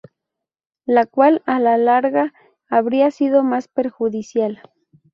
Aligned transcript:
La 0.87 1.05
cual 1.05 1.43
a 1.45 1.59
la 1.59 1.77
larga 1.77 2.33
habría 2.69 3.11
sido 3.11 3.43
más 3.43 3.67
perjudicial. 3.67 4.59